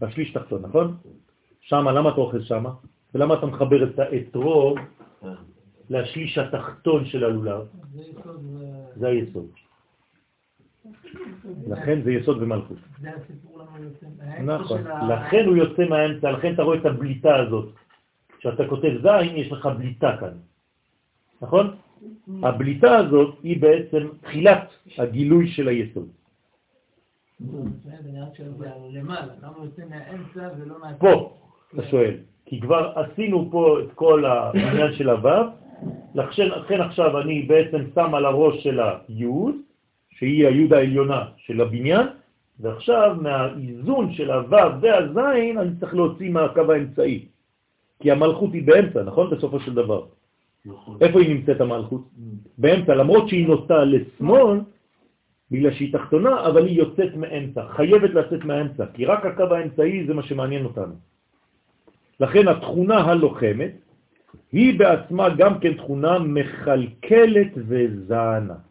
בשליש 0.00 0.32
תחתון, 0.32 0.62
נכון? 0.62 0.96
שמה, 1.60 1.92
למה 1.92 2.10
אתה 2.10 2.20
אוחז 2.20 2.44
שמה? 2.44 2.70
ולמה 3.14 3.34
אתה 3.34 3.46
מחבר 3.46 3.90
את 3.90 3.98
האתרוג 3.98 4.78
לשליש 5.90 6.38
התחתון 6.38 7.04
של 7.04 7.24
הלולב? 7.24 7.60
זה 7.94 8.02
יסוד 8.02 8.44
ו... 8.44 8.58
זה 8.96 9.08
היסוד. 9.08 9.46
לכן 11.68 12.02
זה 12.02 12.12
יסוד 12.12 12.42
ומלכות. 12.42 12.76
זה 13.00 13.10
הסיפור 13.10 13.58
למה 13.58 13.70
הוא 13.76 13.84
יוצא 13.84 14.06
נכון. 14.42 14.80
לכן 15.10 15.44
הוא 15.46 15.56
יוצא 15.56 15.84
מהאמצע, 15.88 16.30
לכן 16.30 16.54
אתה 16.54 16.62
רואה 16.62 16.78
את 16.78 16.86
הבליטה 16.86 17.36
הזאת. 17.36 17.68
כשאתה 18.38 18.68
כותב 18.68 18.92
זין, 19.02 19.36
יש 19.36 19.52
לך 19.52 19.66
בליטה 19.66 20.16
כאן, 20.20 20.32
נכון? 21.42 21.74
הבליטה 22.42 22.96
הזאת 22.96 23.38
היא 23.42 23.60
בעצם 23.62 24.08
תחילת 24.20 24.68
הגילוי 24.98 25.48
של 25.48 25.68
היסוד. 25.68 26.08
פה, 30.98 31.38
אתה 31.74 31.82
שואל, 31.90 32.14
כי 32.46 32.60
כבר 32.60 32.92
עשינו 32.94 33.48
פה 33.50 33.78
את 33.80 33.92
כל 33.94 34.24
העניין 34.24 34.92
של 34.92 35.10
הוו, 35.10 35.42
לכן 36.14 36.80
עכשיו 36.80 37.20
אני 37.20 37.42
בעצם 37.42 37.78
שם 37.94 38.14
על 38.14 38.24
הראש 38.24 38.62
של 38.62 38.80
היוד, 38.80 39.54
שהיא 40.18 40.46
היוד 40.46 40.72
העליונה 40.72 41.24
של 41.36 41.60
הבניין, 41.60 42.06
ועכשיו 42.60 43.16
מהאיזון 43.20 44.12
של 44.12 44.30
הוו 44.30 44.80
והזין 44.80 45.58
אני 45.58 45.70
צריך 45.80 45.94
להוציא 45.94 46.30
מהקו 46.30 46.72
האמצעי. 46.72 47.26
כי 48.00 48.10
המלכות 48.10 48.52
היא 48.52 48.66
באמצע, 48.66 49.02
נכון? 49.02 49.30
בסופו 49.30 49.60
של 49.60 49.74
דבר. 49.74 50.06
איפה 51.00 51.20
היא 51.20 51.34
נמצאת 51.34 51.60
המלכות? 51.60 52.02
באמצע, 52.58 52.94
למרות 52.94 53.28
שהיא 53.28 53.46
נוטה 53.46 53.84
לשמאל, 53.84 54.60
בגלל 55.50 55.72
שהיא 55.72 55.92
תחתונה, 55.92 56.46
אבל 56.46 56.66
היא 56.66 56.78
יוצאת 56.78 57.14
מאמצע, 57.16 57.62
חייבת 57.68 58.10
לצאת 58.10 58.44
מהאמצע, 58.44 58.84
כי 58.94 59.04
רק 59.04 59.26
הקו 59.26 59.54
האמצעי 59.54 60.06
זה 60.06 60.14
מה 60.14 60.22
שמעניין 60.22 60.64
אותנו. 60.64 60.94
לכן 62.20 62.48
התכונה 62.48 62.98
הלוחמת 62.98 63.72
היא 64.52 64.78
בעצמה 64.78 65.28
גם 65.28 65.58
כן 65.58 65.74
תכונה 65.74 66.18
מחלקלת 66.18 67.52
וזענה. 67.56 68.67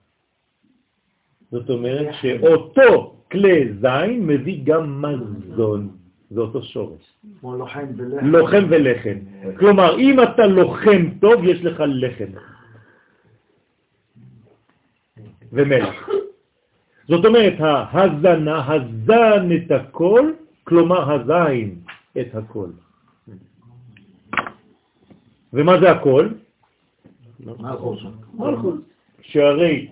זאת 1.51 1.69
אומרת 1.69 2.07
שאותו 2.21 3.15
כלי 3.31 3.73
זין 3.81 4.27
מביא 4.27 4.59
גם 4.63 5.01
מזון, 5.01 5.89
זה 6.29 6.41
אותו 6.41 6.63
שורש. 6.63 7.13
כמו 7.39 7.55
לוחם 7.55 7.85
ולחם. 7.97 8.25
לוחם 8.25 8.65
ולחם. 8.69 9.17
כלומר, 9.57 9.99
אם 9.99 10.23
אתה 10.23 10.47
לוחם 10.47 11.09
טוב, 11.21 11.43
יש 11.43 11.63
לך 11.63 11.83
לחם. 11.87 12.31
ומלח. 15.51 16.09
זאת 17.07 17.25
אומרת, 17.25 17.53
ההזנה, 17.59 18.73
הזן 18.73 19.49
את 19.55 19.71
הכל, 19.71 20.31
כלומר 20.63 21.13
הזין 21.13 21.79
את 22.19 22.35
הכל. 22.35 22.69
ומה 25.53 25.79
זה 25.79 25.91
הכל? 25.91 26.27
מלכות. 28.33 28.79
שהרי 29.21 29.87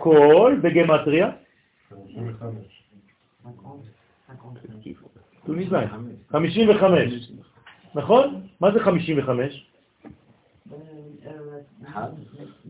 הכל 0.00 0.56
בגמטריה? 0.62 1.30
טוניסאי. 5.46 5.86
55. 6.30 7.32
נכון? 7.94 8.46
מה 8.60 8.72
זה 8.72 8.80
55? 8.80 9.66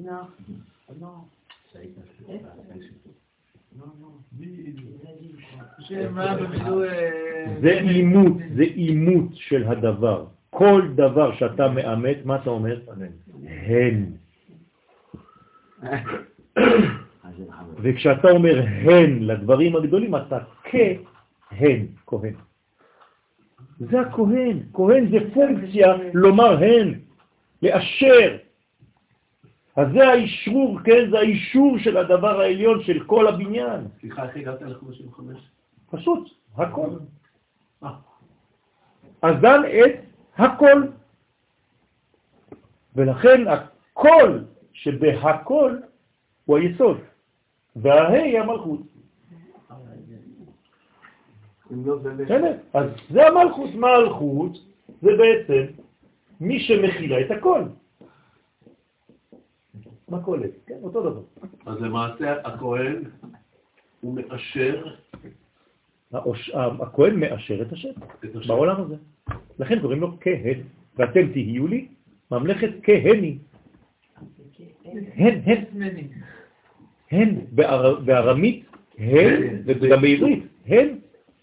לא, 0.04 0.12
לא. 1.00 1.08
שמה 5.80 6.36
במילוי... 6.36 6.88
אה, 6.88 7.56
זה 7.60 7.70
אימות, 7.70 8.32
זה 8.56 8.62
אימות 8.62 9.28
של 9.34 9.64
הדבר. 9.66 10.26
כל 10.50 10.82
דבר 10.94 11.36
שאתה 11.36 11.68
מאמת, 11.68 12.16
מה 12.24 12.36
אתה 12.36 12.50
אומר? 12.50 12.80
הן. 13.46 14.12
וכשאתה 17.82 18.30
אומר 18.30 18.62
הן 18.66 19.22
לדברים 19.22 19.76
הגדולים, 19.76 20.16
אתה 20.16 20.38
כהן, 20.64 21.86
כהן. 22.06 22.34
זה 23.80 24.00
הכהן. 24.00 24.62
כהן 24.72 25.10
זה 25.10 25.18
פונקציה 25.34 25.96
לומר 26.14 26.58
הן, 26.64 27.00
לאשר. 27.62 28.36
אז 29.76 29.86
זה 29.92 30.08
האישרור, 30.08 30.80
כן? 30.84 31.10
זה 31.10 31.18
האישור 31.18 31.78
של 31.78 31.96
הדבר 31.96 32.40
העליון 32.40 32.82
של 32.82 33.04
כל 33.04 33.28
הבניין. 33.28 33.80
סליחה, 34.00 34.24
איך 34.24 34.36
הגעת 34.36 34.62
ל-55? 34.62 35.20
פשוט, 35.90 36.30
הכל. 36.56 36.90
אזן 39.22 39.62
את 39.64 39.94
הכל. 40.36 40.82
ולכן 42.96 43.44
הכל 43.48 44.38
שבהכל 44.72 45.76
הוא 46.44 46.58
היסוד, 46.58 46.98
וההי 47.76 48.38
המלכות. 48.38 48.80
בסדר? 52.24 52.56
אז 52.74 52.86
זה 53.10 53.26
המלכות. 53.26 53.70
מלכות 53.74 54.52
זה 55.02 55.10
בעצם 55.18 55.72
מי 56.40 56.60
שמכילה 56.60 57.20
את 57.20 57.30
הכל. 57.30 57.62
מכולת, 60.08 60.50
כן, 60.66 60.78
אותו 60.82 61.00
דבר. 61.10 61.22
אז 61.66 61.80
למעשה 61.80 62.34
הכהן 62.44 63.02
הוא 64.00 64.14
מאשר 64.14 64.94
האוש- 66.12 66.50
הכהן 66.54 67.20
מאשר 67.20 67.62
את 67.62 67.72
השם 67.72 67.88
את 68.24 68.36
השם. 68.36 68.48
בעולם 68.48 68.80
הזה. 68.80 68.96
לכן 69.58 69.80
קוראים 69.80 70.00
לו 70.00 70.16
כהן, 70.20 70.60
ואתם 70.96 71.32
תהיו 71.32 71.66
לי 71.66 71.88
ממלכת 72.30 72.70
כהני. 72.82 73.38
הן, 75.14 75.34
הן. 75.44 76.04
הן 77.10 77.34
באר- 77.52 78.00
בארמית, 78.00 78.64
הן, 78.98 79.42
וגם 79.66 80.00
בעברית, 80.02 80.42
הן 80.66 80.88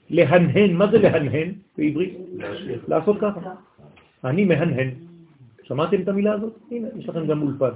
להנהן. 0.09 0.73
מה 0.73 0.91
זה 0.91 0.97
להנהן 0.99 1.51
בעברית? 1.77 2.13
לעשות 2.87 3.17
ככה. 3.21 3.39
אני 4.23 4.45
מהנהן. 4.45 4.89
שמעתם 5.63 6.01
את 6.01 6.07
המילה 6.07 6.33
הזאת? 6.33 6.53
הנה, 6.71 6.87
יש 6.99 7.09
לכם 7.09 7.27
גם 7.27 7.41
אולפן. 7.41 7.69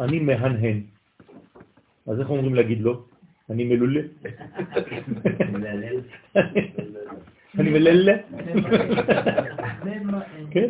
אני 0.00 0.18
מהנהן. 0.20 0.80
אז 2.06 2.20
איך 2.20 2.30
אומרים 2.30 2.54
להגיד 2.54 2.80
לו? 2.80 3.02
אני 3.50 3.64
מלולה. 3.64 4.00
אני 7.58 7.70
מללה. 7.70 8.16
כן? 10.50 10.68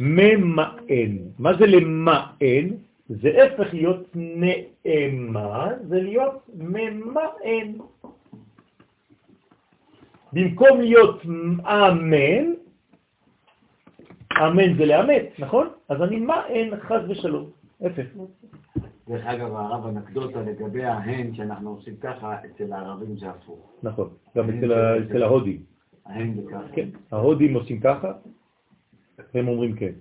ממאן. 0.00 1.12
מה 1.38 1.54
זה 1.58 1.66
למאן? 1.66 2.66
זה 3.08 3.42
הפך 3.42 3.74
להיות 3.74 4.06
נאמן, 4.14 5.72
זה 5.88 6.02
להיות 6.02 6.50
ממאן. 6.54 7.72
במקום 10.32 10.80
להיות 10.80 11.22
אמן, 11.64 12.52
אמן 14.42 14.76
זה 14.78 14.84
לאמת, 14.86 15.30
נכון? 15.38 15.68
אז 15.88 16.02
אני 16.02 16.20
מאן 16.20 16.80
חז 16.80 17.10
ושלום. 17.10 17.50
הפך. 17.80 18.06
דרך 19.08 19.26
אגב, 19.26 19.54
הרב, 19.54 19.86
אנקדוטה 19.86 20.42
לגבי 20.42 20.84
ההן 20.84 21.34
שאנחנו 21.34 21.70
עושים 21.70 21.96
ככה, 21.96 22.36
אצל 22.44 22.72
הערבים 22.72 23.16
זה 23.16 23.30
הפוך. 23.30 23.72
נכון. 23.82 24.08
גם 24.36 24.50
אצל 24.50 25.22
ההודים. 25.22 25.62
ההן 26.06 26.34
זה 26.34 26.50
ככה. 26.50 26.68
כן. 26.74 26.88
ההודים 27.12 27.54
עושים 27.54 27.80
ככה, 27.80 28.12
והם 29.34 29.48
אומרים 29.48 29.76
כן. 29.76 29.92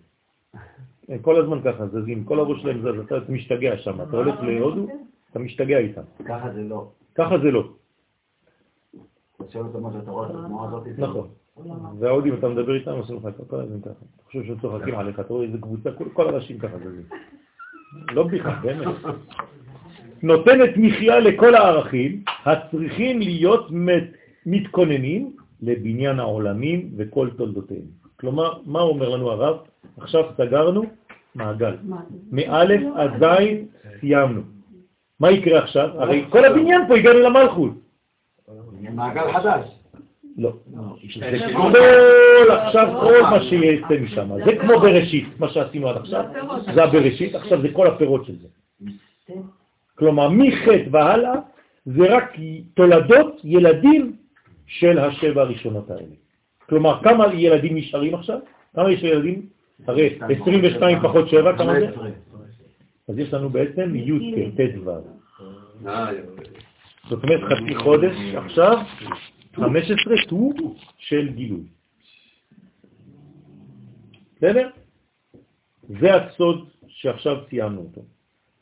הם 1.10 1.20
כל 1.20 1.42
הזמן 1.42 1.62
ככה 1.62 1.88
זזים, 1.88 2.24
כל 2.24 2.40
הראש 2.40 2.62
שלהם 2.62 2.82
זז, 2.82 3.00
אתה 3.06 3.32
משתגע 3.32 3.78
שם, 3.78 4.02
אתה 4.02 4.18
הולך 4.18 4.36
להודו, 4.42 4.88
אתה 5.32 5.40
משתגע 5.40 5.78
איתם. 5.78 6.02
ככה 6.26 6.54
זה 6.54 6.62
לא. 6.64 6.88
ככה 7.16 7.38
זה 7.40 7.52
לא. 7.52 7.64
נכון. 10.98 11.28
וההודים, 12.00 12.34
אתה 12.34 12.50
מדבר 12.50 12.76
איתם, 12.76 12.92
עושים 12.92 13.16
לך 13.16 13.24
כל 13.48 13.60
הזמן 13.60 13.82
ככה. 13.82 13.92
אתה 13.92 14.24
חושב 14.26 14.44
שהם 14.44 14.60
צוחקים 14.60 14.96
עליך, 14.96 15.20
אתה 15.20 15.34
רואה 15.34 15.46
איזה 15.46 15.58
קבוצה, 15.58 15.92
כל- 15.92 16.10
כל 16.14 16.28
האנשים 16.34 16.58
ככה 16.60 16.78
זזים. 16.78 17.04
לא 18.12 18.24
בדיחה, 18.28 18.60
באמת. 18.64 18.88
נותנת 20.24 20.70
מחיה 20.78 21.20
לכל 21.20 21.56
הערכים 21.56 22.24
הצריכים 22.46 23.20
להיות 23.20 23.68
מתכוננים 24.46 25.36
לבניין 25.62 26.20
העולמים 26.20 26.92
וכל 26.98 27.30
תולדותיהם. 27.38 28.05
כלומר, 28.20 28.54
מה 28.66 28.82
אומר 28.82 29.10
לנו 29.10 29.32
הרב? 29.32 29.58
עכשיו 29.98 30.24
סגרנו 30.38 30.84
מעגל. 31.36 31.76
מאלף 32.32 32.82
עד 32.96 33.12
זין 33.20 33.68
סיימנו. 34.00 34.42
מה 35.20 35.32
יקרה 35.32 35.60
עכשיו? 35.60 35.90
הרי 36.02 36.26
כל 36.30 36.46
הבניין 36.46 36.88
פה 36.88 36.96
הגענו 36.96 37.20
למלכות. 37.20 37.72
מעגל 38.92 39.34
חדש. 39.34 39.66
לא. 40.38 40.54
זה 41.20 41.40
כל, 41.54 42.52
עכשיו 42.52 43.00
כל 43.02 43.22
מה 43.22 43.44
שיצא 43.44 44.02
משם. 44.02 44.30
זה 44.46 44.56
כמו 44.56 44.80
בראשית, 44.80 45.40
מה 45.40 45.50
שעשינו 45.50 45.90
עד 45.90 45.98
עכשיו. 45.98 46.26
זה 46.74 46.84
הבראשית, 46.84 47.36
עכשיו 47.36 47.62
זה 47.62 47.68
כל 47.74 47.88
הפירות 47.88 48.26
של 48.26 48.34
זה. 48.40 48.48
כלומר, 49.96 50.30
מחטא 50.30 50.84
והלאה 50.92 51.34
זה 51.86 52.16
רק 52.16 52.34
תולדות 52.74 53.42
ילדים 53.44 54.16
של 54.68 55.00
השבע 55.00 55.42
הראשונות 55.42 55.92
האלה. 55.92 56.16
כלומר, 56.70 57.04
כמה 57.04 57.34
ילדים 57.34 57.78
נשארים 57.78 58.16
עכשיו? 58.16 58.40
כמה 58.76 58.92
יש 58.92 59.04
ילדים? 59.04 59.46
הרי 59.88 60.20
22 60.40 60.98
פחות 61.04 61.30
7, 61.30 61.58
כמה 61.58 61.74
זה? 61.80 61.88
אז 63.10 63.20
יש 63.20 63.34
לנו 63.34 63.50
בעצם 63.50 63.96
י' 63.96 64.52
ט' 64.52 64.78
ו'. 64.86 64.90
אה, 65.88 66.12
זאת 67.10 67.24
אומרת 67.24 67.42
חצי 67.44 67.76
חודש 67.76 68.16
עכשיו, 68.36 68.78
15 69.56 70.16
ט"ו 70.30 70.54
של 70.98 71.30
גילוי. 71.34 71.64
בסדר? 74.38 74.70
זה 76.00 76.16
הסוד 76.16 76.70
שעכשיו 76.88 77.38
סיימנו 77.50 77.82
אותו. 77.82 78.02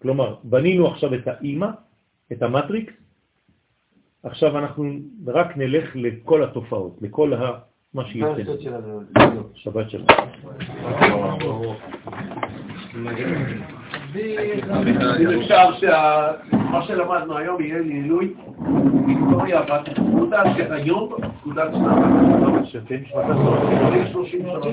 כלומר, 0.01 0.35
בנינו 0.43 0.87
עכשיו 0.87 1.15
את 1.15 1.27
האימא, 1.27 1.67
את 2.31 2.43
המטריקס, 2.43 2.93
עכשיו 4.23 4.57
אנחנו 4.57 4.91
רק 5.27 5.57
נלך 5.57 5.95
לכל 5.95 6.43
התופעות, 6.43 6.97
לכל 7.01 7.33
ה... 7.33 7.59
מה 7.93 8.05
שיוצא. 8.05 8.41
שבת 9.55 9.89
שלום. 9.89 10.05
אם 15.19 15.41
אפשר 15.41 15.73
שמה 15.79 16.81
שלמדנו 16.87 17.37
היום 17.37 17.61
יהיה 17.61 17.79
לעילוי 17.79 18.33
היסטוריה 19.07 19.61
בת 19.61 19.89
פקודה 19.95 20.43
שהיום 20.57 21.13
פקודת 21.41 21.71
שנת. 21.73 22.65
שאתם 22.65 22.95
לפני 22.95 24.11
30 24.11 24.41
שנה. 24.41 24.71